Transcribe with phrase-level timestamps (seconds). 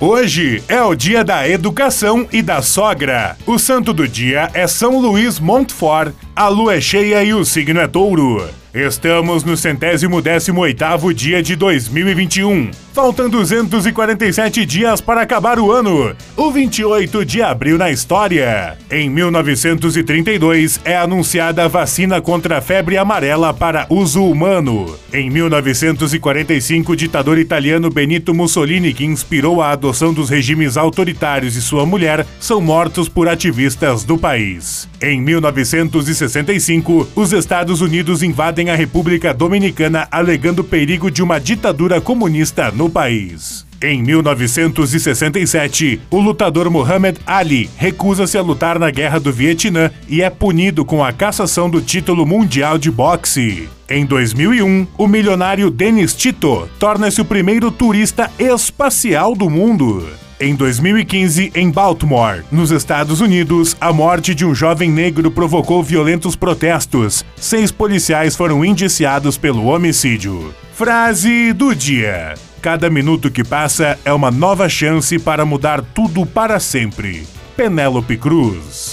[0.00, 3.36] Hoje é o dia da educação e da sogra.
[3.44, 6.14] O santo do dia é São Luís Montfort.
[6.36, 8.48] A lua é cheia e o signo é touro.
[8.72, 12.70] Estamos no centésimo décimo oitavo dia de 2021.
[12.98, 16.16] Faltam 247 dias para acabar o ano.
[16.36, 18.76] O 28 de abril na história.
[18.90, 24.98] Em 1932 é anunciada a vacina contra a febre amarela para uso humano.
[25.12, 31.62] Em 1945, o ditador italiano Benito Mussolini, que inspirou a adoção dos regimes autoritários e
[31.62, 34.88] sua mulher, são mortos por ativistas do país.
[35.00, 42.72] Em 1965, os Estados Unidos invadem a República Dominicana alegando perigo de uma ditadura comunista
[42.72, 43.66] no país.
[43.80, 50.28] Em 1967, o lutador Muhammad Ali recusa-se a lutar na Guerra do Vietnã e é
[50.28, 53.68] punido com a cassação do título mundial de boxe.
[53.88, 60.04] Em 2001, o milionário Dennis Tito torna-se o primeiro turista espacial do mundo.
[60.40, 66.36] Em 2015, em Baltimore, nos Estados Unidos, a morte de um jovem negro provocou violentos
[66.36, 67.24] protestos.
[67.36, 70.54] Seis policiais foram indiciados pelo homicídio.
[70.74, 76.58] Frase do dia: Cada minuto que passa é uma nova chance para mudar tudo para
[76.58, 77.24] sempre.
[77.56, 78.87] Penélope Cruz.